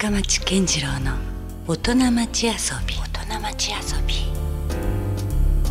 [0.00, 1.12] 深町健次郎の
[1.66, 2.52] 大人町遊
[2.86, 2.94] び。
[2.94, 4.14] 大人町遊び。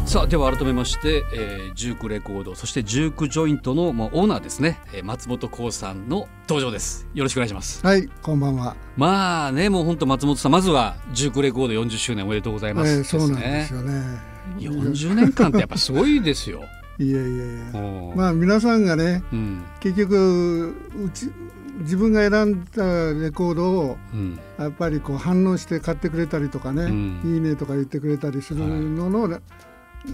[0.08, 7.08] さあでは改めまして、えー、ジュークレコードそしてジュークジョイントの、まあ、オーナーですね、えー松本幸さんの登場です。
[7.16, 7.84] よろしくお願いします。
[7.84, 8.76] はい、こんばんは。
[8.96, 14.20] まあねもう本当松本さんまずはジュークレコード40周年おめでとうございます、えーそうなんですよね。
[14.60, 16.62] 40年間ってやっぱすごいですよ。
[17.00, 17.82] いやいやいや。
[18.14, 19.64] ままあ皆さんがね、うん。
[19.80, 21.32] 結局うち
[21.80, 24.40] 自分が選んだレコードをうん。
[24.58, 27.22] やっぱりこう反応して買ってくれたりとかね、うん。
[27.26, 29.42] いいねとか言ってくれたりするのの、な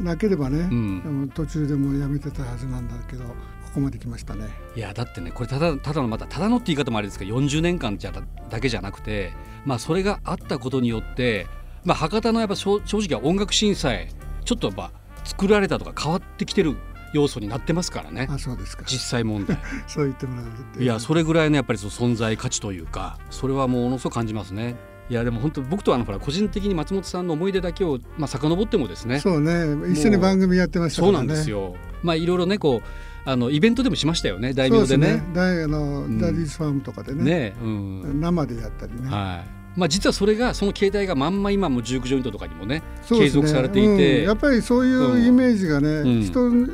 [0.01, 1.01] なければね、ん。
[1.05, 3.31] あの途中でもうやめてたはずなんだけど、こ
[3.75, 4.49] こまで来ましたね。
[4.75, 9.33] いやだってねこれただただのまたただのって言い方もあれですけど40年間じゃだだけじゃなくて
[9.65, 11.47] まあそれがあったことによって
[11.83, 14.09] まあ博多のやっぱ正正直は音楽審査へ
[14.45, 14.91] ちょっとやっぱ
[15.25, 16.77] 作られたとか変わってきてる
[17.13, 18.27] 要素になってますからね。
[18.29, 18.83] あ、そうですか。
[18.87, 19.57] 実際問題。
[19.87, 24.75] そう言ってもらえるといやそれぐらいのやっぱりその存在価値というかそれはものすごく感じますね。
[25.07, 29.19] いやでも本当僕とあのほら個人的に松本さんの思い出だけをまあ遡ってもですね。
[29.19, 31.17] そうね、一緒に番組やってましたからね。
[31.19, 31.75] そうなんですよ。
[32.01, 32.87] まあいろいろねこう
[33.25, 34.53] あのイベントでもしましたよね。
[34.53, 34.87] 大名でね。
[34.87, 35.23] そうですね。
[35.33, 36.19] 大あの、ん。
[36.19, 38.21] ダディーズファームとかでね、ねうん。
[38.21, 39.09] 生でやったりね。
[39.09, 39.79] はい。
[39.79, 42.83] まあ、実はそれがその携帯がまんま今もジュークジョイントとかにもねね。
[43.09, 44.25] 継続されていて、うん。
[44.25, 46.21] やっぱりそういうイメージがね、うん。
[46.21, 46.67] 人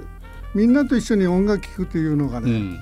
[0.54, 2.80] みんなと一緒に音楽聴くっていうのがね、うん。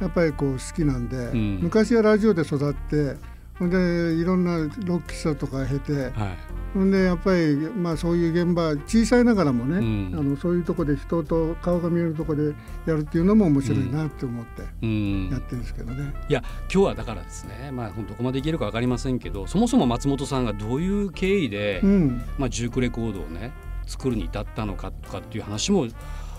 [0.00, 1.60] やっぱりこう好きなんで、ん。
[1.60, 3.16] 昔はラジオで育って
[3.58, 3.76] ほんで
[4.14, 6.38] いろんなロック喫茶とか経てはい。
[6.74, 10.18] ほんでやっぱり、まあ、そういう現場小さいながらもね、うん。
[10.18, 12.52] あのそういうとこで人と顔が見えるとこで
[12.84, 15.30] やるっていうのも面白いなって思ってうん。
[15.30, 16.12] やってるんですけどね。
[16.28, 22.22] いや今日はだからですね、まあ、どこまでいけるか分かりませんけどそもそも松本さんがどういう経緯で、うん。
[22.38, 23.52] まあ、ジュークレコードをね
[23.86, 25.86] 作るに至ったのかとかっていう話も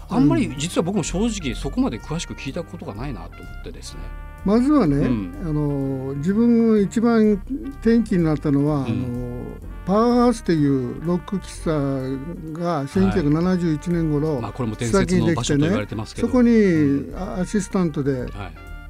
[0.10, 4.00] あんまり実は僕も正直そこまで詳しく聞いたことがないなと思ってですね。
[4.46, 5.36] まずはね、うん。
[5.44, 7.34] あの自分一番
[7.82, 8.86] 転機になったのは、うん。
[8.86, 16.28] あのパワーハウスっていうロック喫茶が1971年頃、まあ、これも伝説の場所と言われてますけど。
[16.28, 18.32] そこにあアシスタントで、はい、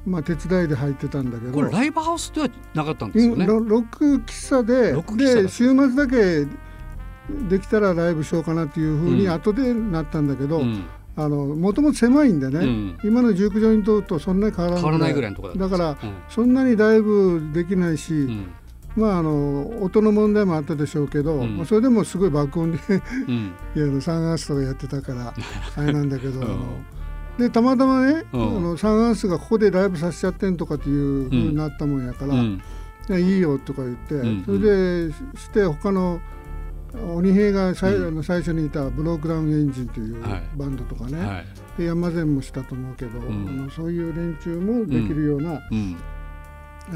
[0.06, 1.52] まあ、手伝いで入ってたんだけど。
[1.52, 3.46] これライブハウスではなかったんですよね。
[3.46, 4.92] ロロック喫茶で
[5.42, 6.46] で週末だけ
[7.48, 9.32] できたらライブしようかなっていうふうにうん。
[9.32, 10.84] 後でなったんだけど、うん
[11.18, 12.98] あのもともと狭いんでね、うん。
[13.02, 14.82] 今のジュークジョイントとそんなに変わらない。
[14.82, 16.06] 変わらないぐらいのところだからんです。
[16.06, 18.52] よそんなにライブできないし、うん。
[18.96, 21.56] まああの音の問題もあったでしょうけど、うん。
[21.56, 22.78] まあそれでもすごい爆音で
[23.28, 23.54] うん。
[23.74, 25.32] いやサンアースとかやってたから
[25.76, 26.40] あれなんだけど、
[27.38, 28.56] でたまたまね、うん。
[28.58, 32.60] あのサンアースがここでライブさせちゃってんとかっていうふうになったもんやから、うん。
[33.08, 34.44] いやいいよとか言って、ん。
[34.44, 36.20] それでして他の
[36.94, 38.22] 鬼平がさい、うん。
[38.22, 40.42] 最初にいたブロークダウンエンジンというはい。
[40.56, 41.44] バンドとかね、はい。
[41.78, 43.48] で山善もしたと思うけど、ん。
[43.48, 45.74] あのそういう連中もできるような、う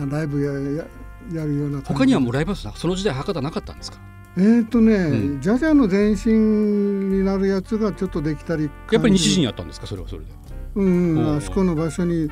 [0.01, 0.85] ん、ライブやや
[1.33, 3.99] やるような他にはもうライブハウスなその時代博多なかったんですか？
[4.37, 5.41] えーとね、うん。
[5.41, 9.87] ジャジャの前身になるやつがちょっとできたりやっぱり日時ににあったんですか？
[9.87, 10.31] それはそれで。
[10.77, 12.31] うん、あそこの場所に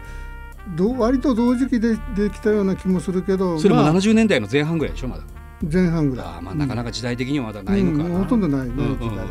[0.77, 5.25] ど割と同時期でできたような気もするけどそれもまあ、70年代の前半ぐらいでしょまだ
[5.63, 6.27] 前半ぐらい。
[6.27, 9.25] あーまあなかなか時代的にはまだないのかな、うんほとんどないねうんうん時代で。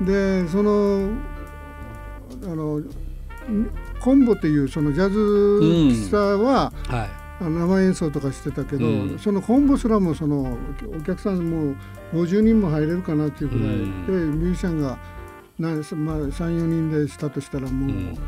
[0.00, 0.44] うん。
[0.44, 1.10] でその
[2.44, 2.80] あの
[4.00, 7.10] コンボっていうそのジャズ喫茶は、はい。
[7.42, 9.18] 生演奏とかしてたけど、うん。
[9.18, 10.58] そのコンボすらもその
[10.96, 11.74] お客さんも
[12.12, 14.40] 50人も入れるかなっていうぐらいで、うん。
[14.40, 14.98] ミュージシャンが
[15.58, 18.18] な、まあ、34人でしたとしたらもう、うん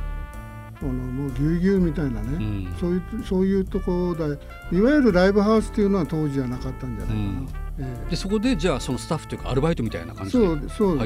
[0.83, 2.75] あのもうぎゅうぎゅうみたいなね、うん。
[2.79, 4.39] そういうそういうところで
[4.73, 7.21] いわゆるライブハウスっていうのは当時はなかったんじゃないかな。
[7.21, 7.49] うん。
[7.79, 8.11] ええ。
[8.11, 10.59] でそこでじゃあそのスタッフというかアルバイトみたいな感じで入っ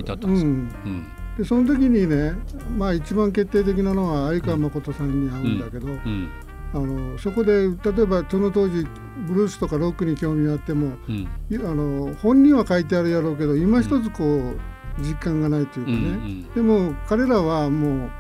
[0.05, 0.71] てあったんですかうん。
[0.85, 1.07] うん。
[1.37, 2.33] でその時にね、
[2.77, 6.31] まあ、一番決定的なのは相川誠さんに会うんだけど、うん。
[6.75, 8.87] あのそこで例えばその当時
[9.29, 11.17] ブルースとかロックに興味があってもうん。
[11.23, 14.57] いあの本には書いてあるやろうけど今一つこう
[14.99, 18.11] 実感がないというかうんね、でも彼らはもう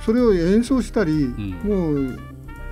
[0.00, 1.50] それを演奏したり、ん。
[1.64, 2.18] もう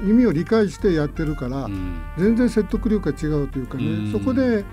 [0.04, 2.00] 意味を理解してやってるから、うん。
[2.18, 4.12] 全然説得力が違うというかね、うん。
[4.12, 4.64] そこで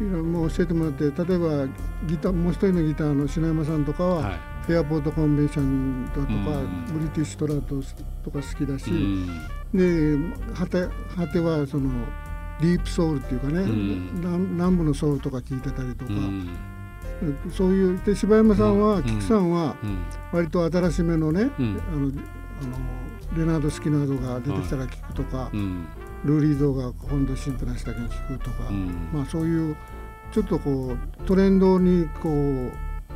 [0.00, 1.66] もう教えてもらって例えば
[2.06, 4.40] ギターもう一人のギターの篠山さんとかは、はい。
[4.66, 6.84] フェアポートコンベンションだとか、うん。
[6.92, 7.82] ブリティッシュトラウト
[8.24, 9.26] とか好きだし、うん。
[9.74, 11.90] で果て果てはその
[12.60, 14.14] ディープソウルっていうかね、ん。
[14.20, 16.50] 南南部のソウルとか聞いてたりとか、うん
[17.52, 19.02] そういうで柴山さんは、うん。
[19.04, 19.98] 菊さんはうん。
[20.32, 21.80] 割と新しめのね、うん。
[21.88, 22.12] あのあの
[23.36, 25.86] レナード・スキナードが出てきたら聞くとか、うん。
[26.24, 29.08] ルーリードが今度新プラしたけど聞くとか、うん。
[29.12, 29.76] まあそういう
[30.32, 32.72] ちょっとこうトレンドにこう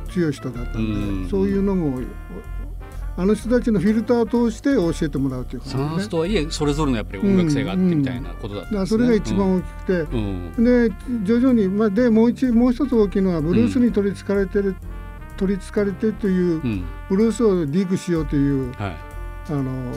[0.09, 1.29] 強い人だったんで、うん。
[1.29, 1.99] そういうのも
[3.19, 10.63] あの人たちのフィルターを通して教えてもらうというサンスとはいえそれぞれのやっぱり音楽性があってみたいなことだったんですね、それが一番大きくて、うん。
[10.63, 14.75] で徐々に、まあ、でもう一もう一つ大きいのはブルースに取りつかれてる、
[15.35, 16.85] 取りつかれてという、うん。
[17.09, 18.95] ブルースをディグしようというは
[19.49, 19.91] あの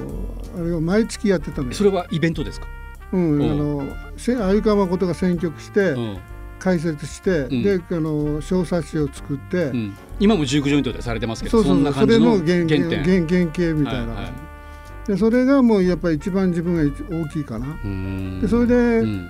[0.57, 2.67] あれを毎月やってたんい、ですそれはイベントですか、
[3.13, 6.19] うん、おあのせ鮎川誠が選曲して、うん
[6.61, 7.63] 解説して、ん。
[7.63, 11.75] であの小冊子を作って、うん、今もジュークジョイントでされてますけそうそう。
[11.75, 13.03] どそんなそれの原原点。
[13.03, 15.09] 原原型みたいな、はいはい。
[15.09, 17.67] でそれがもうやっぱり一番自分が一大きいかな。
[17.85, 18.41] うん。
[18.41, 19.29] でそれで、うん。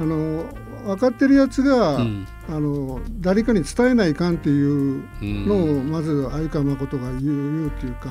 [0.00, 0.44] あの
[0.86, 5.46] 分かってるやつが、うんあの誰かに伝えないかんっていううん。
[5.48, 7.30] のをまず相川誠が言う言
[7.64, 8.10] うっていうか、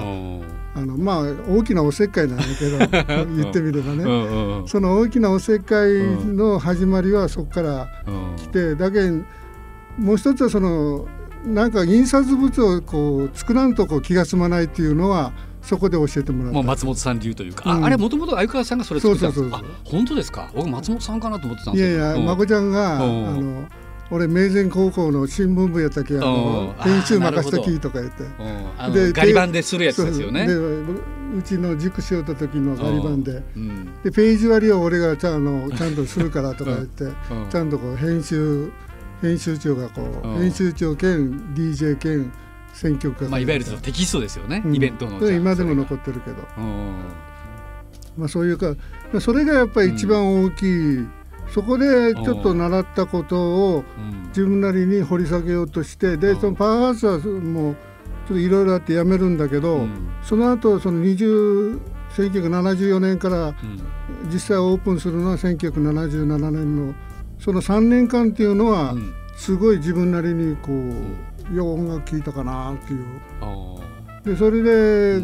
[0.75, 2.77] あのまあ大きなおせっかいなんだけど
[3.35, 4.03] 言ってみればね、
[4.67, 5.91] その大きなおせっかい
[6.25, 8.35] の始まりはそこからうん。
[8.37, 9.17] 来てだけど
[9.99, 11.05] もう一つはその
[11.45, 15.31] なんか印刷物をこう作らんとこう気が済まないっていうのは
[15.61, 16.63] そこで教えてもらった。
[16.63, 17.83] 松本さん流というか、うん。
[17.83, 19.57] ああれもともと相川さんがそれ作ったんですか？
[19.57, 20.49] そうそうそうあ本当ですか？
[20.55, 22.25] 僕松本さんかなと思ってたんですいやいや、うん。
[22.25, 23.27] まこちゃんが、うん。
[23.27, 23.63] あの
[24.13, 26.83] 俺明前高校の新聞部やったけあのうん。
[26.83, 29.07] 編集任せとあーなるきとか言って。
[29.07, 30.45] でガリ版でするやつですよね。
[30.45, 33.85] でうちの塾しよった時のガリ版でうん。
[34.03, 37.13] でページ割りを俺がちゃんあのちゃんとするからとか言って、うん。
[37.49, 38.71] ちゃんとこう編集
[39.19, 40.41] 編集長がこう、うん。
[40.41, 42.31] 編集長兼 DJ 兼
[42.73, 44.75] 選曲家まあ、いわゆるそのテキストですよね、うん。
[44.75, 46.37] イベントの今でも残ってるけど、
[48.17, 48.75] まあ、そういうか
[49.19, 51.07] それがやっぱり一番大きい、
[51.49, 53.37] そこでちょっと習ったこと
[53.75, 54.23] をうん。
[54.29, 56.41] 自分なりに掘り下げようとしてでうん。
[56.41, 57.79] そのパワーハウスはもうちょ
[58.25, 60.09] っといろいろあってやめるんだけど、うん。
[60.23, 61.79] その後その20
[62.15, 63.55] 1974年からうん。
[64.31, 66.93] 実際オープンするのは1977年の
[67.39, 69.13] その3年間っていうのはうん。
[69.35, 73.05] すごい自分なりにこう、よう音楽聴いたかなっていう。
[73.41, 73.75] あ
[74.23, 75.21] でそれで、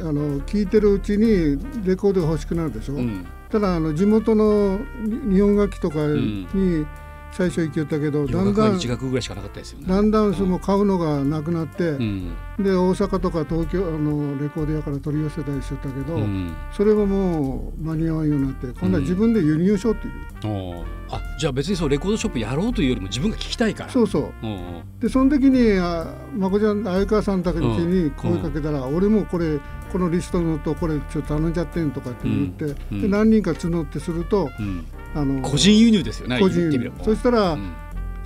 [0.00, 4.78] あの聴いてるうちにレコードが欲しくなるでしょ、ーうんただあの地元の
[5.26, 6.48] に日本楽器とかん。
[6.54, 6.86] に
[7.32, 9.86] 最初行きよったけど、だんだん1学ぐらいしかなかったですよね。
[9.86, 16.54] だんだんその買うのがなくなって、うんで大阪とか東京あのレコード屋から取り寄せたりしてたけど、うん。
[16.72, 20.84] それはもう間に合わんようになって今度は自分で輸入しようっていう、おー。
[21.10, 23.90] あじゃあ別にそうレコードショップやろうというよりも自分が聞きたいから。
[23.90, 24.32] そうそう。
[24.42, 24.82] うんうん。
[25.00, 29.58] でその時にあまこちゃん相川さんたちに声かけたら、俺もこれ
[29.92, 32.76] このリストのとこれちょっと頼んじゃってんとかって言って、うん。
[32.92, 33.02] うん。
[33.02, 34.86] で何人か募ってするとうん。
[35.12, 36.96] あの個人輸入ですよね個言ってみれば。
[37.02, 37.72] 人そしたら、うん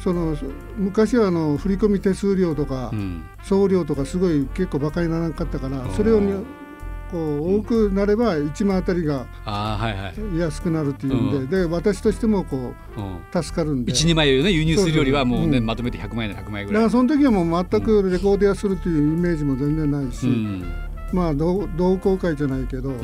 [0.04, 0.36] その
[0.76, 3.24] 昔はあの振込手数料とか、うん。
[3.42, 5.94] 送料とかすごい結構バカにならなかったからー。
[5.94, 6.34] それをね
[7.10, 13.92] こう多くなれば1万あたりがああはいはい、安くなるっていうんで,、で私としてもこうん、う助かるんで。
[13.92, 15.60] 12枚をね輸入するよりはもうねそうそう。
[15.60, 15.66] うん。
[15.66, 20.64] まとめて100枚で100枚ぐだかららいその時はもう全くレコード屋するというイメージも全然ないし、うん。
[21.14, 22.92] まあ同同好会じゃないけど、ん。
[22.92, 23.02] あの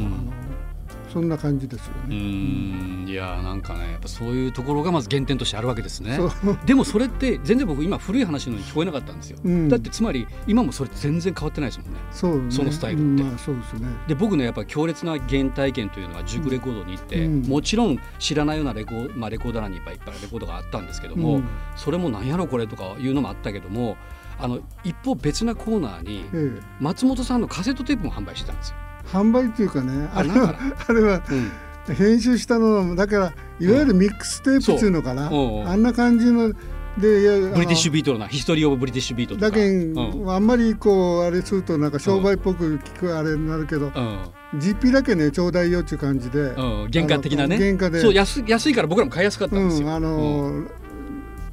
[1.12, 2.16] そんな感じですようね。
[2.16, 3.04] ん。
[3.08, 6.18] いやーなんかねやっぱそういうところがまず原点としてあるわけですね。
[6.64, 9.68] でもそれって全然僕今古い話のように聞こえなかったんですよ、うん。
[9.68, 12.00] だってつまり今もそれって全然変わってないですもんね。
[12.12, 12.50] そうね。
[12.50, 13.22] そのスタイルって。
[13.22, 13.88] うんまあそうですね。
[14.06, 17.42] で僕ねやっぱ強烈な原体験というのは塾レコードに行って、うん。
[17.42, 21.44] もちろん知らないようなレコ,、まあ、レコード欄にいっぱいいっぱいレコードがあったんですけども、うん。
[21.76, 23.96] それもなんやろこれとかいうのもあったけども
[24.38, 28.76] あの一方別なコーナーにええ、松本さんのカセットテープも販売してたんですよ。
[29.12, 30.54] 販売っていうかね あれは
[30.88, 31.50] あれはうん。
[31.94, 35.38] 編集したのだからいわゆるミックステープっていうのかな、そう。
[35.38, 35.68] うんうん。
[35.68, 36.52] あんな感じの
[36.98, 39.36] でいやブリティッシュビートのな History of British Beat。
[39.36, 40.30] だけん、うん。
[40.30, 44.18] あんまりこうあれするとなんか商売っぽく聞くあれになるけど、うん。
[44.58, 47.58] 実費だけねちょうだいよっていう感じで、うん、原価的なね。
[47.58, 48.00] 原価で。
[48.00, 49.88] そう安安いから僕らも買いやすかったんですよ。
[49.88, 50.79] うん、あのー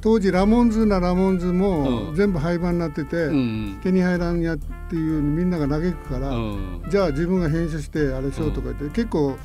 [0.00, 2.14] 当時ラモーンズなラモーンズもうん。
[2.14, 6.84] 全部廃盤になってて、うん手に入らんやっていうみんなが嘆くから、うん。
[6.88, 9.36] じゃあ自分が編集してあれしようとか言って、結構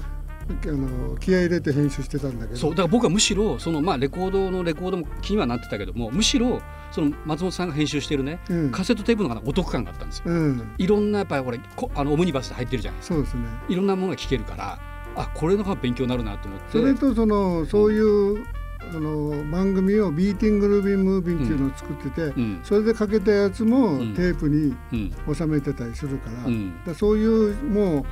[0.48, 2.60] あの気合い入れて編集してたんだけど。
[2.60, 2.72] そう。
[2.72, 8.72] だから僕はむしろそのまあレコードのレコードも気にはなってたけどもむしろその松本さんが編集してるね、うん。
[8.72, 10.25] カセットテープの方がお得感があったんですよ。
[10.27, 13.15] うん、いろんなやっぱりこれこあのオムニバスで入ってるじゃないですか。
[13.15, 13.43] そうですね。
[13.69, 14.79] いろんなものが聞けるから
[15.15, 16.72] あこれの方が勉強になるなと思って。
[16.72, 18.45] それとそのそういう
[18.92, 22.60] あの番組をビーティング・ルービン・ムービンっていうのを作ってて、うん。
[22.63, 24.13] それでかけたやつもうん。
[24.13, 25.36] テープにうん。
[25.36, 26.74] 収めてたりするから,、うん。
[26.96, 28.06] そういうもう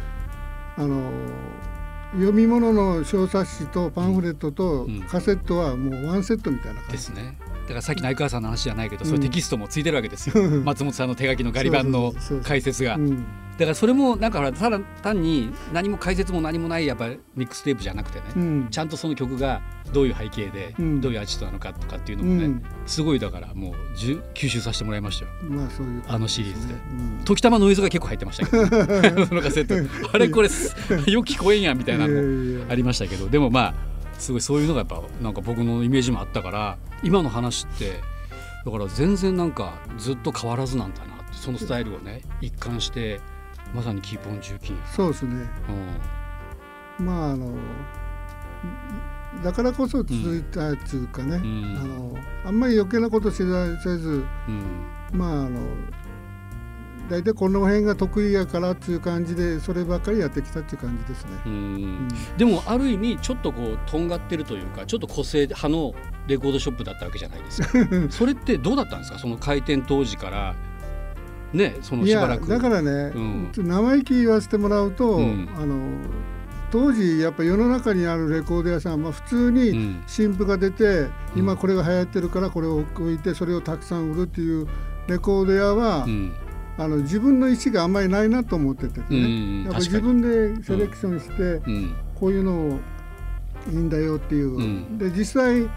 [0.77, 1.11] あの
[2.13, 5.01] 読み物の小冊子とパンフレットとうん。
[5.01, 7.37] カセットはもうワンセットみたいな感じ、ですね。
[7.73, 10.49] からさっき内川さんの話じゃないけど、そういうテキストもついてるわけですよ。
[10.63, 12.13] 松本さんの手書きのガリ版の
[12.43, 12.95] 解説が。
[12.95, 13.25] うん
[13.61, 18.67] だからそれもなんかほらただ単に何も解説も何もないやっぱりミックステープじゃなくてね、うん。
[18.71, 19.61] ちゃんとその曲が
[19.93, 21.01] どういう背景で、うん。
[21.01, 22.63] どういうアーティストなのかとかっていうのもね、うん。
[22.87, 25.31] すごいだからもうじゅ吸収させてもらいましたよ。
[25.43, 26.73] まあそういうあのシリーズで。
[26.73, 27.21] うん。
[27.23, 28.65] 時たまノイズが結構入ってましたけど。
[29.27, 29.75] そのカセット。
[30.11, 30.75] あれこれす
[31.07, 33.29] よく聞こえんやみたいなのもありましたけど。
[33.29, 33.90] でもまあ
[34.21, 37.99] すごいそういうのがやっぱなんか僕のイメージもあったから今の話って
[38.63, 43.19] だから全然なんかずっと変わらずなんだなってそのスタイルをね一貫して
[43.73, 45.49] まさにキープオン重金、そうですね。
[46.99, 47.55] うまああの
[49.43, 51.77] だからこそ続いたっていうかね、ん。
[51.77, 54.87] あのあんまり余計なことせずんうん。
[55.13, 55.61] まああの
[57.11, 61.31] 大体この辺が得意やからっていう感じでそればっかりやってきたっていう感じですね。
[61.45, 61.53] うん。
[61.53, 62.07] うん。
[62.37, 65.93] でもある意味ちょっとこうとんがってるというかちょっと個性派の
[66.27, 67.67] レコードショップだったわけじゃないですか。
[68.09, 69.19] それってどうだったんですか？
[69.19, 70.55] その開店当時から。
[71.53, 73.51] ねそのしばらくだからね、うん。
[73.57, 75.49] 生意気言わせてもらうと、うん。
[75.57, 75.75] あの
[76.71, 80.03] 当時やっぱ世の中にあるレコード屋さんは普通にうん。
[80.07, 84.65] 新譜が出て、今これが流行ってるからこれを置いてそれをたくさん売るっていう
[85.07, 86.33] レコード屋は、うん
[86.77, 91.95] あの自分の意思があんまりないなと思っててね、うんやっぱ自分でセレクションして、うん。
[92.15, 92.79] こういうのを
[93.71, 94.97] いいんだよっていう、うん。
[94.97, 95.69] で実際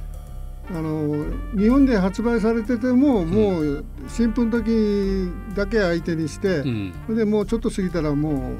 [0.70, 6.62] あの日本で発売されてても、もう新聞の時だけ相手にして、
[7.08, 8.56] でもうちょっと過ぎたらもう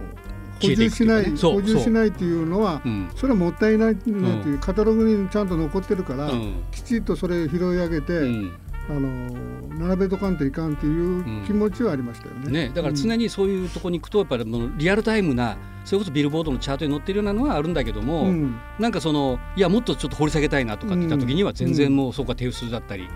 [0.60, 1.38] 補充しない、ね。
[1.38, 2.88] 補充しないっていうのは、う。
[2.88, 3.08] ん。
[3.16, 6.62] それはもったいないなっていう、カタログにちゃんと残ってるから、うん。
[6.72, 8.52] きちっとそれを拾い上げて、うん
[8.88, 9.30] あの
[9.78, 12.50] 並べとかんといかんっていう気持ちはありましたよね。
[12.50, 18.56] ね、だから常にそういうところに行くとやっぱりもうリアルタイムなそれこそビルボードのチャートに載ってるようなのはあるんだけども、うん。
[18.78, 23.08] なんかそのいやもっとちょっと掘り下げたいなとかって言った時には全然もうそこが手薄だったり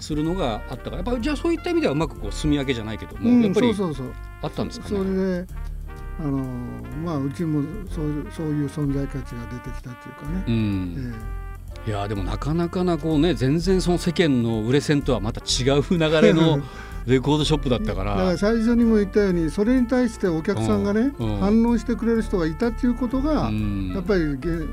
[0.00, 5.42] するのがあったからやっぱじゃあそういった意味ではうまくこう住み分けじゃないけども、うんやっぱりそうそうそうあったんですかそれね。
[5.42, 5.46] で
[6.20, 6.38] あの
[7.04, 10.44] まあうちもそういうそういう存在価値が出てきたっていうかね。
[10.46, 11.14] うん。
[11.40, 11.43] え
[11.86, 16.62] いやでもなかなかなこうね全然その世間の売れ線とはまた違う流れの
[17.06, 18.10] レコードショップだったかえら。
[18.16, 21.34] だから最初にも言ったようにそれに対してお客さんがね、うん。
[21.34, 21.40] うん。
[21.40, 23.92] 反応してくれる人がいたっていうことが、うん。
[23.92, 24.66] やっぱりげあの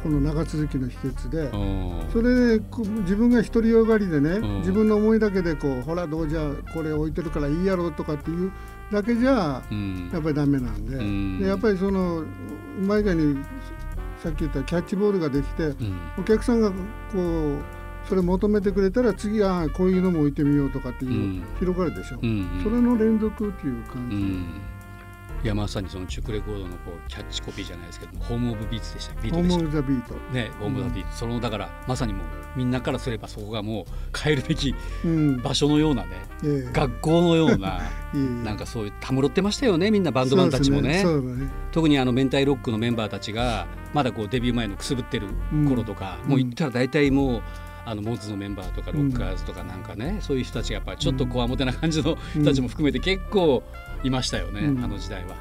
[0.00, 2.10] この長続きの秘訣で、うん。
[2.12, 2.64] それで
[3.00, 4.58] 自分が独りよがりでね、ん。
[4.58, 8.52] 自分の思いだけでこうほらどうじゃこれ置いてるからいいやろとかっていう
[8.92, 10.08] だけじゃうん。
[10.12, 11.38] やっぱりダメなんで,、うん。
[11.40, 12.26] でやっぱりそのう
[12.80, 13.44] まい具合に
[14.26, 16.00] さっき言ったキャッチボールができて、うん。
[16.18, 16.76] お客さんがこ
[17.14, 17.62] う
[18.08, 21.44] それ求めてくれたら次はこういうのも置いてみようとかっていう、うん。
[21.60, 22.60] 広がるでしょ、うん。
[22.64, 24.46] それの連続っていう感じ、うん
[25.46, 29.62] いやまさにそのチュクレコードのこうキャッチコピーじゃないですけどもホーム・オブ・ビーツでしたビートでした。
[29.62, 32.26] ム・ザ・ビート、ねホーム・オブ・ビーツそのだからまさにもう
[32.56, 34.74] みんなからすればそこがもう帰るべき
[35.04, 35.40] うん。
[35.40, 36.72] 場所のようなねええ。
[36.72, 37.80] 学校のような
[38.42, 41.02] なんかそういうたむろってましたよねみんなバンドマンたちもね。
[41.04, 41.50] そうですそうだね。
[41.70, 45.28] 特にあの明太ロックのメンバーたちがまだこうデビュー前のくすぶってる
[45.68, 46.30] 頃とか、うん。
[46.30, 47.42] もう言ったら大体もう
[47.86, 53.62] あのモッズのメンバーとかロッカーズとかなんかね、そういう人たちがやっぱりちょっとこわもてな感じの人たちも含めて結構
[54.06, 54.84] いましたよね、うん。
[54.84, 55.34] あの時代は。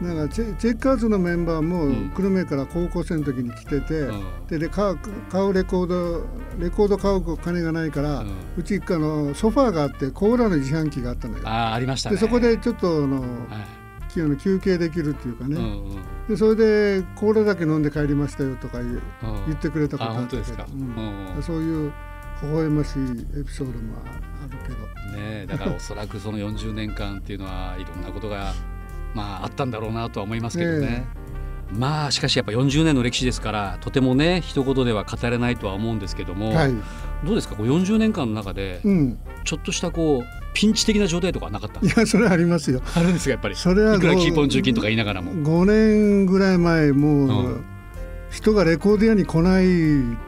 [0.00, 2.10] なんかチェチェッカーズのメンバーもうん。
[2.16, 4.46] 久留米から高校生の時に来てて、うん。
[4.48, 4.98] でで買う
[5.30, 6.26] 買うレコード
[6.58, 11.48] レコード買う金がないから、ううんちあのソファーがあってコーラの自販機があったのよ。
[11.48, 12.16] ああありましたね。
[12.16, 13.28] でそこでちょっとあの、はい。
[14.14, 15.66] 休憩できるっていうかね、うんう
[15.98, 18.98] んでそれでコーラだけ飲んで帰りましたよとか言
[19.52, 20.66] ってくれたことああったけど本当ですか。
[20.72, 21.42] ううんん。
[21.42, 21.92] そういう
[22.44, 23.00] 微笑ましい
[23.40, 24.76] エピソードもあるけど。
[25.16, 28.52] ねえだからおそらくその40年間っていうのはいろんなことが
[29.14, 30.80] まああったんだろうなとは思いますけどね。
[30.80, 31.06] ね
[31.72, 36.74] まあしかしやっぱ40年の歴史ですからとてもね一言では語れないとは思うんですけども、はい、
[37.24, 37.54] どうですか？
[37.54, 42.00] こう40年間の中でうん、ちょっとしたこうピンチ的な状態とかはなかったんですか？
[42.02, 42.82] いやそれはありますよ。
[42.96, 43.56] あるんですかやっぱり？
[43.56, 45.32] それはいくらキーポン中金とか言いながらも。
[45.32, 47.64] 5年ぐらい前もう、うん
[48.34, 49.66] 人がレコード屋に来ないっ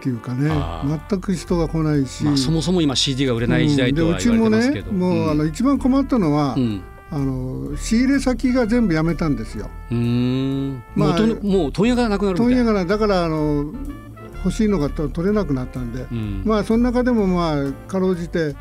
[0.01, 0.49] ていうかね
[1.11, 4.99] 全く人が来ないし、まあ、そもそも今 CD が売れない時代とは言われてますけど、うん。
[5.01, 6.83] でうちもねもう、あの一番困ったのは、うん。
[7.09, 9.71] あの仕入れ先が全部辞めたんですよ。
[9.91, 10.83] うーん。
[10.95, 12.39] まあもう問屋がなくなる。
[12.39, 13.73] 問屋がなだからあの
[14.45, 16.43] 欲しいのがと取れなくなったんで、うん。
[16.45, 18.55] まあその中でもまあかろうじて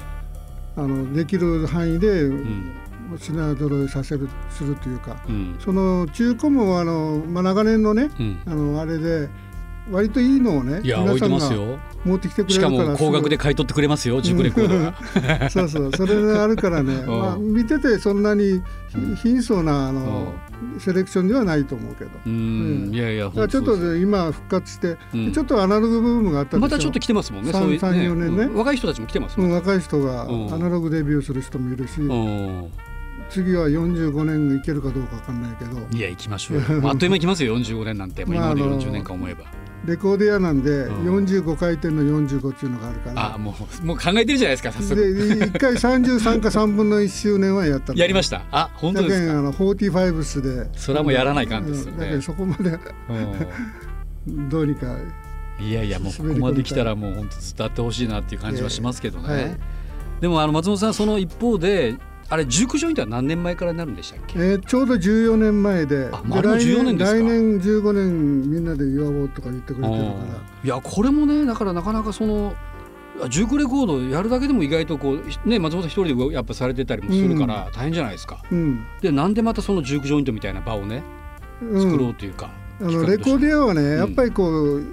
[0.75, 2.71] あのできる範囲でうん
[3.17, 5.55] 品揃えさせるするというかうん。
[5.59, 8.41] その中古もあの、まあ、長年のねうん。
[8.45, 9.29] あのあれで
[9.91, 11.77] 割といいのをね皆さんがますよ。
[12.03, 17.07] 持ってきてくれしかるからも高額で買い取ってくれますよ熟レコーそうそうそれがあるからね、ん。
[17.07, 18.61] まあ、見ててそんなに
[19.23, 20.33] 貧相なあの
[20.79, 22.11] セレクションではないと思うけど。
[22.25, 22.93] うーん。
[22.93, 25.33] いやいやちょっとね今復活して、うん。
[25.33, 28.43] ちょっとアナログブームがあったまたちょっと来てますもんね三そういう三四年ね。
[28.43, 28.55] うん。
[28.55, 30.53] 若い人たちも来てますもんうん若い人がうん。
[30.53, 32.71] アナログデビューする人もいるし、うん
[33.29, 35.79] 次は45年いけるかどうかわかんないけど。
[35.91, 36.63] いや行きましょうよ。
[36.89, 38.25] あっという間に来ますよ45年なんて。
[38.25, 39.43] もう今までまああの40年間思えば。
[39.85, 41.25] レコーディアなんでうん。
[41.25, 44.95] 45回転の45っていうのがあるから、あもうもう考えてるじゃないですか早速。
[44.95, 47.99] で1回33か3分の1周年はやったの。
[47.99, 48.43] やりました。
[48.51, 49.39] あ本当ですか。
[49.39, 50.69] あの45スで。
[50.73, 51.91] それはもうやらないかんですよね。
[51.91, 51.99] うん。
[51.99, 52.79] だけどそこまで
[54.49, 54.97] どうにか
[55.59, 59.57] いやいやもうここまで来たらもう本当ずっとあってほしいなっていう感じはしますけどね、ええはい。
[60.21, 61.95] でもあの松本さんその一方で
[62.27, 64.39] あれ熟女イントは何年前からなるんでしたっけ？
[64.39, 65.97] えーちょうど14年前で。
[65.97, 67.17] であ丸の14年ですか。
[67.19, 70.15] 来年15年みんなで祝おうとか言ってくれてるから。
[70.63, 72.55] いやこれもねだからなかなかその
[73.29, 78.85] 熟レコードやるだけでも意外とこうね松本一人でやっぱされてたりもするから大変じゃないですか、うん。
[79.01, 81.03] でなんでまたその熟女イントみたいな場をね
[81.61, 81.81] うん。
[81.91, 82.49] 作ろうというか、
[82.81, 84.83] あのレコーディアはね、んやっぱりこう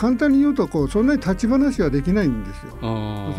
[0.00, 2.78] 簡単に言うとこうそんなに立ち話はできないんですよ。
[2.80, 2.86] そ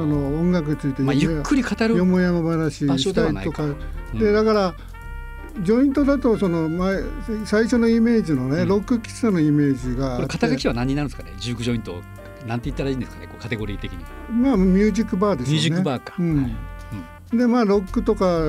[0.05, 3.75] の音楽についてまあ、ゆっくり語るよもやま話したりとか、う
[4.15, 4.19] ん。
[4.19, 4.75] でだから
[5.61, 6.97] ジョイントだとその前
[7.45, 8.67] 最初のイメージのね、うん。
[8.67, 11.33] ロック喫茶のイメージが肩書きは何になるんですかね？
[11.39, 11.99] 熟女イント
[12.45, 13.25] なんて言ったらいいんですかね？
[13.25, 14.05] こうカテゴリー的に。
[14.29, 15.53] まあミュージックバーですよね。
[15.53, 16.43] ミュージックバーか、うん。
[16.43, 17.37] はい。
[17.37, 18.41] でまあロックとか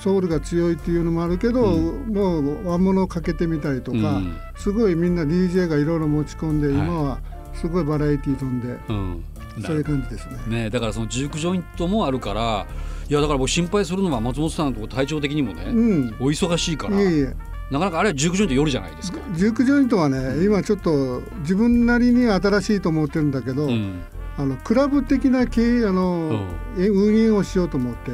[0.00, 4.36] ソウルが強いっていうのもあるけど、うもう和物をかけてみたりとか、うん。
[4.56, 6.76] すごいみんな DJ がいろいろ持ち込んで、はい。
[6.76, 7.20] 今は
[7.54, 9.24] すごいバラエティー飛んで、うん。
[9.60, 10.62] そういう感じですね。
[10.64, 12.66] ね、だからその熟女イントもあるから
[13.08, 16.16] いやだから僕心配するのは松本さんのとこ体調的にもね、うん。
[16.20, 17.34] お忙しいからいえいえ。
[17.70, 19.18] なかなかあれは熟女イント夜じゃないですか。
[19.34, 24.02] ジュークジョイントはね今ちょっと自分なりに新しいと思ってるんだけど、うん、
[24.36, 26.46] あのクラブ的な経営あの、
[26.78, 28.12] え運営をしようと思って。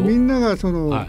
[0.00, 1.08] みんながその、はい、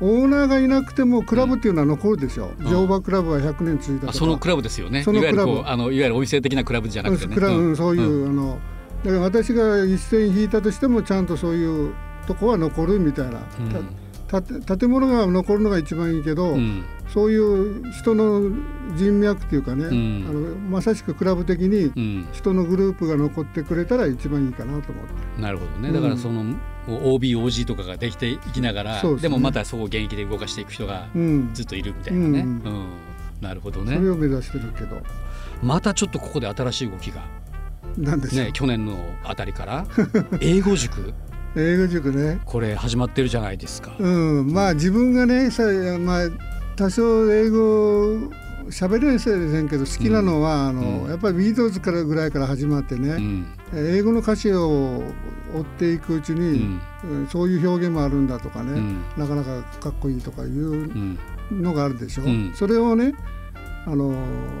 [0.00, 2.66] オーナーがいなくてもクラブっていうのは残るでしょ、ん。
[2.66, 5.02] 乗馬クラブが100年続いたそのクラブですよね。
[5.02, 7.34] そのいわゆるクラブあのいわゆるお店的なクラブじゃなくてね。
[7.34, 7.76] クラブ、うん。
[7.76, 8.30] そういう、うん。
[8.30, 8.58] あの
[9.04, 11.94] だから私が一線引いたとしてもちゃんとそういう
[12.26, 13.80] とこは残るみたいな、たた
[14.28, 16.84] 建物が残るのが一番いいけど、うん。
[17.12, 18.50] そういう人の
[18.96, 20.26] 人脈っていうかね、ん。
[20.28, 22.28] あのまさしくクラブ的にうん。
[22.32, 25.04] 人のグループが残ってくれたら一番いいかなと思っ
[25.36, 25.40] て。
[25.40, 25.88] なるほどね。
[25.88, 26.56] うんだからその、も
[26.88, 32.40] う OB、OG とかができていきながらですねでもまたそこを現役で動かしていく人がうん、ずっといるみたいなね。
[32.40, 32.58] ううん。
[32.58, 32.86] ん
[33.40, 33.96] なるほどね。
[33.96, 35.00] それを目指してるけど、
[35.62, 37.22] またちょっとここで新しい動きが、
[37.96, 39.86] ね、去年のあたりから。
[40.40, 41.12] 英語塾？
[41.56, 42.40] 英語塾ね。
[42.44, 43.96] これ始まってるじゃないですか。
[43.98, 45.62] うん、まあ自分がねさ、
[45.98, 46.28] まあ、
[46.76, 48.30] 多少英語
[48.70, 51.08] 喋れせんけど好きなのは、あのうん。
[51.08, 53.46] やっぱりビートルズからぐらいから始まってね、うん。
[53.74, 55.02] 英語の歌詞を
[55.54, 56.80] 追っていくうちに、うん。
[57.04, 59.04] うんそういう表現もあるんだとかね、うん。
[59.16, 61.18] なかなかかっこいいとかいううん。
[61.52, 62.24] のがあるでしょ。
[62.24, 62.52] うん。
[62.54, 63.14] それをね
[63.86, 64.10] あの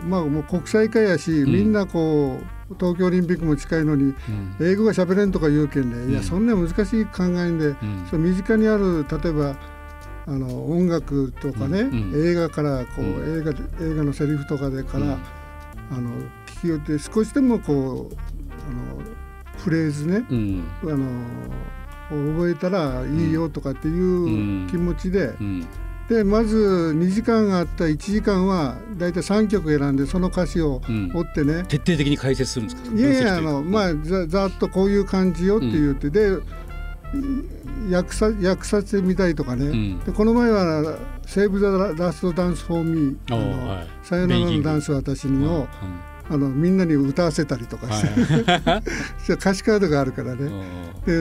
[0.04, 1.44] まあもう国際化やし、ん。
[1.46, 4.56] みんなこう東京オリンピックも近いのにうん。
[4.60, 7.74] 英語が喋れんとか言うけんね、いやうんそんな難しい考えんで、
[8.12, 8.24] うん。
[8.24, 9.56] 身近にある例えば
[10.26, 12.12] あの音楽とかね、うん。
[12.12, 12.28] うん。
[12.30, 13.40] 映画からこう、うん。
[13.40, 15.12] 映画で映画のセリフとかでから、うん。
[15.12, 16.10] あの
[16.46, 19.02] 聞きよって少しでもこうあの
[19.58, 20.64] フレーズね、うん。
[20.82, 21.06] あの
[22.10, 24.66] 覚えたらいいよとかっていん。
[24.66, 25.66] う気持ちで、うん
[26.08, 26.56] でまず
[26.96, 31.10] 2時間あった1時間はだいたい3曲選んでその歌詞をうん。
[31.14, 32.96] 追ってね、徹底的に解説するんですか？
[32.96, 36.38] いやいやあのまあざざっとこういう感じよって言って、で
[37.90, 39.98] 訳さ訳させてみたりとかね、ん。
[40.00, 45.66] でこの前は「セーブ・ザ・ラスト・ダンス・フォー・ミー」おあのさよならのダンス私に」を、うん
[46.28, 48.08] あのみんなに歌わせたりとかして、
[48.50, 48.82] は
[49.28, 49.32] い。
[49.34, 50.50] 歌詞カードがあるからね、
[51.06, 51.20] であ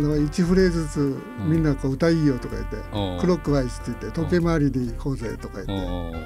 [0.00, 3.20] の1フレーズずつみんなこう歌いいよとか言って「うん。
[3.20, 6.22] クロックワイズ」って言って「時計回りで行こうぜ」とかう言ってん。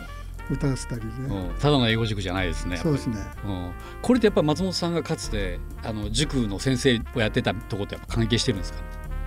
[0.53, 1.61] 歌わせたりね、うん。
[1.61, 2.77] ただの英語塾じゃないですね。
[2.77, 3.17] そうですね。
[3.47, 3.71] うん。
[4.03, 8.81] これってやっぱ松本さんがかつてあの塾の先生をやってたところとやっぱ関係してるんですか？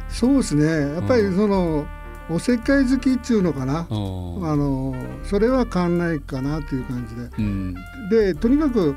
[0.10, 0.66] そうですね。
[0.96, 1.88] やっぱりその、
[2.30, 7.22] おせっかい好きっていうのかな、うんあのそれは変わんないかなという感じで。
[7.38, 7.76] うん。
[8.10, 8.96] でとにかく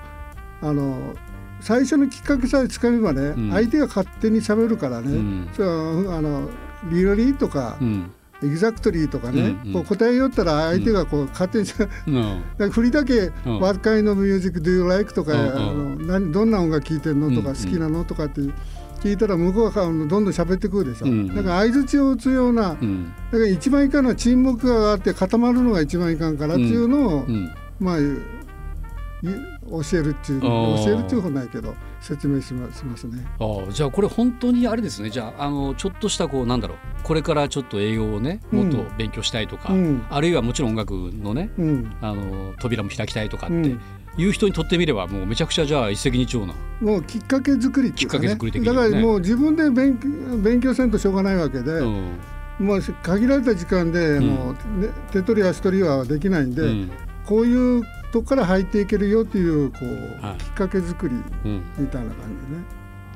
[0.63, 1.15] あの
[1.61, 3.51] 最初のきっかけさえつかめばね、うん。
[3.51, 5.49] 相手が勝手に喋るからね、うん。
[5.55, 6.49] そあの
[6.91, 8.11] リロリーとか、うん。
[8.43, 9.73] エグザクトリーとかね、うんうん。
[9.73, 13.61] こう答えよったら相手がこう勝手に、 だかうんら振りだけ「うん。
[13.61, 17.31] What kind of music do you like?」とか、うんあの何どんな音楽聴いてんの？
[17.35, 18.05] とか、うん好きなの？
[18.05, 18.43] とかって
[19.03, 27.55] 聞いたら向こうがどんどん喋ってくるでしょ、うんだから相づちを打つような、うんだから一番いかんのは沈黙があって固まるのが一番いかんからっていうのを、うん。
[27.79, 28.03] まあい
[29.69, 33.27] 教えるっていう教えるっていう方ないけど説明しますね。
[33.39, 35.11] ああじゃあこれ本当にあれですね。
[35.11, 36.79] じゃああのちょっとしたこうなんだろう。
[37.03, 40.07] これからちょっと英語をねもっと勉強したいとか、うん。
[40.09, 43.81] あるいはもちろん音楽のねうん、あの扉も開きたいとかってうん。
[44.19, 48.29] いう人にとってみればもうめちゃくちゃじゃあ一石二鳥なもうきっかけ作りっていうかね。
[48.29, 48.67] きっかけ作りね。
[48.67, 52.19] だからもう自分で勉強勉強せんとしょうがないわけで、うん
[52.59, 54.27] もう限られた時間で、うん。
[54.27, 56.91] もうね手取り足取りはできないんで、うん。
[57.25, 60.43] こういうとこから入っていけるよっていうこう、はい。
[60.43, 61.63] きっかけ作りうん。
[61.79, 62.37] みたいな感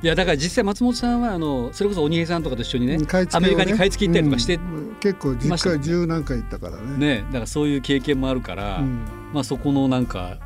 [0.03, 3.07] いやだから実際松本さんはあのそれこそ鬼平さんとかと一緒にねね。
[3.33, 4.97] アメリカに買い付け行ったりとかしてうん。
[4.99, 6.97] 結構実家十何回行ったからね。
[6.97, 9.01] ねだからそういう経験もあるから、うん。
[9.35, 10.39] まあそこのなんか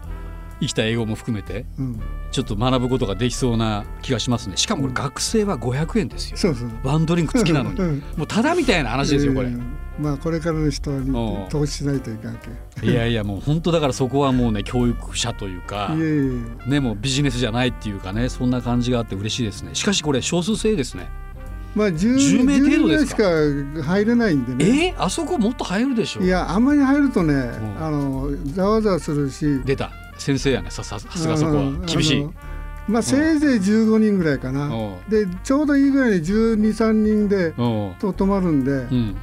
[0.64, 2.00] 生きた英語も含めてうん、
[2.31, 4.57] ちょっと学ぶことができそうな気がしますね。
[4.57, 6.37] しかもこれ学生は500円ですよ。
[6.37, 6.70] そうそう。
[6.83, 7.81] ワンドリンク付きなのに。
[7.81, 8.03] うん。
[8.16, 9.62] もうただみたいな話ですよこれ、うん。
[9.98, 12.88] まあこれからの人うんに投資しないといけん。
[12.88, 15.94] いやいやもう本当だからそこはもうね教育者というか
[16.66, 19.74] ねもうビジネスじゃないっていうかねそんな感じがあって嬉しいですね。
[19.74, 21.09] しかしこれ少数制ですね。
[21.74, 24.94] まあ 10, 10名程度ですか？10名しか入れないんでね。
[24.94, 27.77] えー、あそこもっと入るでしょいやあんまり入るとね、ん。
[27.81, 29.61] あのざわざわするし。
[29.64, 31.62] 出た先生やねさささすがそこは。
[31.62, 32.29] うん厳しい。
[32.87, 34.96] まあせいぜい15人ぐらいかな、うん。
[35.09, 37.94] でちょうどいいぐらいに1 2 3人でうん。
[37.98, 39.16] と泊まるんで、うん。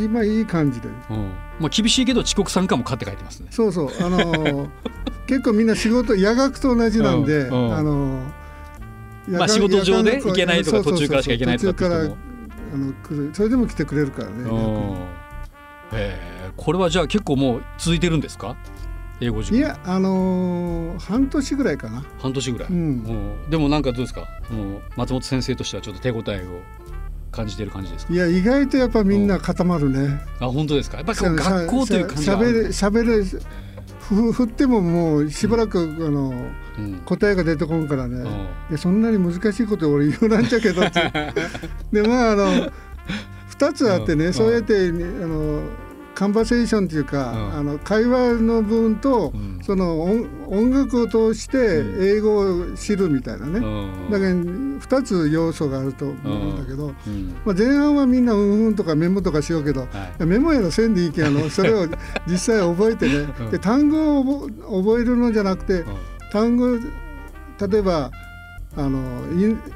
[0.00, 0.88] い今いい感じで。
[0.88, 1.32] うん。
[1.60, 3.48] まあ厳しいけど遅刻参加もかって書いてますね。
[3.50, 3.90] そうそう。
[4.00, 4.68] あの
[5.26, 7.50] 結構みんな仕事夜学と同じなんで、あ
[7.82, 8.20] の
[9.28, 13.30] 夜まあ間仕事上で行けないとか途中からしか行けないとかあの来る。
[13.32, 14.94] それでも来てくれるからね、うん。
[15.92, 16.52] えー。
[16.56, 18.56] これはじゃあ結構もう続いてるんですか？
[19.20, 22.04] 英語授業いやあのー半年ぐらいかな。
[22.20, 22.76] 半年ぐらい、うん。
[22.76, 22.78] う。
[23.46, 24.28] んでもなんかどうですか？
[24.50, 26.60] もう松本先生としてはちょっと手応えを
[27.30, 28.12] 感じてる感じですか？
[28.12, 30.96] いや意外とやっぱみんな固まるね、あ本当ですか？
[30.98, 33.22] やっぱ学校という感じしゃべれしゃべれ
[34.00, 36.32] ふ振ってももうしばらく、あの
[36.78, 37.00] うん。
[37.04, 38.24] 答えが出てこんからね、う。
[38.24, 38.30] んい
[38.72, 41.12] やそんなに難しいこと俺言うなんちゃけどって。
[41.92, 42.46] でまああの
[43.58, 44.28] 2つあってね、う。
[44.30, 45.62] んそうやって、ねあの
[46.20, 47.54] カンバセーションっていうか、うん。
[47.54, 49.58] あの会話の部分と、うん。
[49.62, 52.18] その音音楽を通してうん。
[52.18, 54.10] 英語を知るみたいなね、うん。
[54.10, 57.34] だけど2つ要素があると思うんだけど、うん。
[57.46, 59.86] まあ、前半はみんなうんうんとかメモとかしようけど、は
[60.20, 60.26] い。
[60.26, 61.86] メモやらせんでいいけんあの それを
[62.26, 63.50] 実際覚えてね、うん。
[63.50, 65.86] で単語を覚覚えるのじゃなくて
[66.32, 68.10] 単語例えば
[68.76, 69.00] あの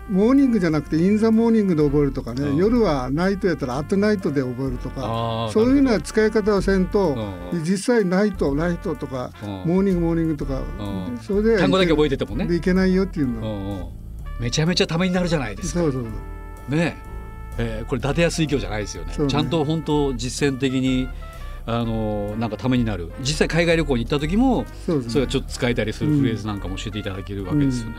[0.08, 2.56] morning じゃなくて in the morning で覚えるとかね、うん。
[2.56, 9.48] 夜は night やったら at night で覚えるとかそういうような使い方をせんと、うん実際 night night とか、うん。
[9.48, 11.18] morning morning とか、うん。
[11.18, 12.46] それで単語だけ覚えててもね。
[12.46, 13.92] でいけないよっていううんの、
[14.38, 14.42] うん。
[14.44, 15.80] めちゃめちゃためになるじゃないですか。
[15.80, 16.04] そうそう
[16.68, 16.96] ね。
[17.58, 19.12] えーこれ伊達や水郷じゃないですよね。
[19.12, 19.32] そうね。
[19.32, 21.08] ちゃんと本当実践的に
[21.66, 23.10] あのなんかためになる。
[23.20, 27.96] 実際海外旅行に行った時もそねそれがちょっと使えたりするうんフレーズなんかも教えていただけるわけですよね、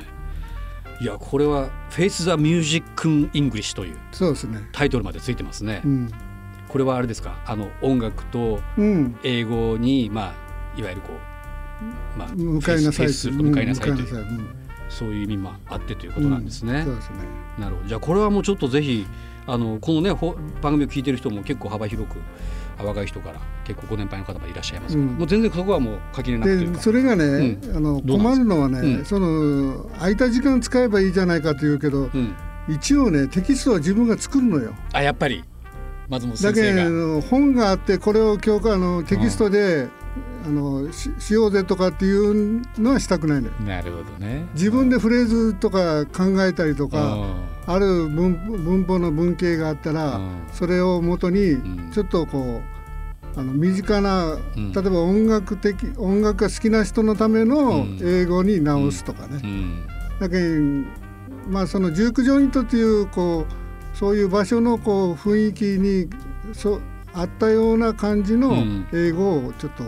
[1.02, 4.68] いやこれは「Face the Music in English」というそうですね。
[4.72, 6.12] タイトルまでついてますね、うん、
[6.68, 7.42] これはあれですか？
[7.46, 10.34] あの音楽とうん、英語にま
[10.76, 14.50] あいわゆるこう、まあ、向かいなさい向かいなさいという、うん。
[14.88, 17.18] そういう意味もあってということなんですね、そうですね。
[17.58, 17.88] なるほど。
[17.88, 19.06] じゃあこれはもうちょっとぜひ
[19.48, 22.20] あのこのねほ番組を聞いてる人も結構幅広くあ
[22.84, 25.16] 若い人から結構ご年配の方もいらっしゃいますから、うん。
[25.18, 27.60] もう全然そこはもう垣根なくでそれがね、うん。
[27.62, 27.80] ですか？
[27.80, 29.06] 困るのはね、うん。
[29.06, 32.36] その空いた時間使えばいいじゃないかというけどうん、
[32.68, 34.74] 一応ねテキストは自分が作るのよ。
[34.94, 35.44] あやっぱり。
[36.08, 36.90] 松本だけ先生が。
[36.90, 39.88] ど本があってこれを教科のテキストで、
[40.46, 43.54] あのししようぜとかっていうのはしたくないのよ。
[43.66, 44.46] なるほどね。
[44.54, 47.26] 自分でフレーズとか考えたりとか、う
[47.68, 50.44] ある文文法の文系があったら、うん。
[50.52, 51.92] それをもとにん。
[51.92, 52.62] ちょっとこ
[53.36, 54.72] うあの身近な、ん。
[54.72, 58.00] 例えば音楽的音楽が好きな人のためのうん。
[58.04, 59.38] 英語に直すとかね。
[59.38, 59.86] ん。
[60.20, 60.62] だけど
[61.50, 66.10] まあそのジュークジョイントっていうこうそういう場所のこう雰囲気に
[66.54, 66.80] そ
[67.14, 68.88] あったような感じのうん。
[68.94, 69.84] 英語をちょっと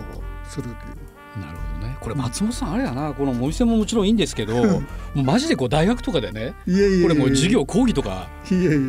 [0.50, 0.76] するという。
[2.08, 3.14] これ松本さんあれやな。
[3.14, 4.82] このお店ももちろんいいんですけども
[5.16, 6.72] うマジでこう大学とかでねこ
[7.10, 8.30] れもう授業講義とか。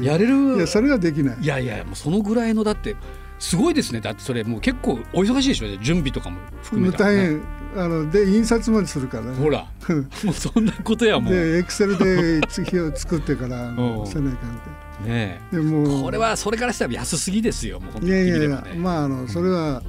[0.03, 0.57] やれる。
[0.57, 1.37] いやそれはできない。
[1.41, 2.95] いやいやもうそのぐらいのだって
[3.41, 4.01] すごいですね。
[4.01, 5.77] だってそれもう結構お忙しいでしょ。
[5.83, 9.35] 準備とかも含めたあので印刷までするからね。
[9.35, 9.67] ほら。
[10.23, 11.35] もうそんなことやもう。
[11.35, 13.75] ねでエクセルで月を作ってから
[14.07, 14.69] せないかんって。
[15.07, 15.41] え。
[15.51, 16.03] でもう。
[16.05, 19.83] これはそれからしたら安すぎですよもう本当にいやいやまああのそれは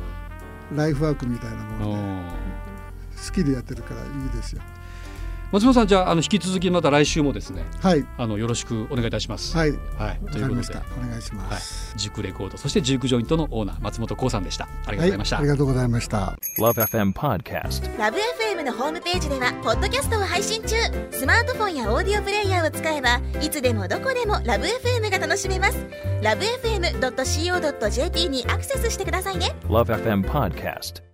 [0.75, 2.01] ライフワークみたいなもので。
[2.01, 2.38] うん
[3.25, 4.61] 好きでやってるからいいですよ。
[5.51, 9.57] 松本さんじゃああの引き続きまた来週もですねはいあのよろしくお願いいたします。
[9.57, 10.83] はいはい、わということでかりました。
[10.95, 14.67] お願いしまはいす、、ジュクレコードそしてジュジョイントのオーナー松本幸さんでした。
[14.85, 15.37] ありがとうございました。
[15.39, 17.97] ありがとうございました Love FM Podcast.
[17.97, 20.75] ラブ f m のホームページではポッドキャストを配信中
[21.11, 25.83] スマートフォンやオーディオプレイヤーを使えばいつでもどこでもラブ f m が楽しめます
[26.21, 31.08] ラブ FM.co.jp にアクセスしてくださいね Love FM Podcast.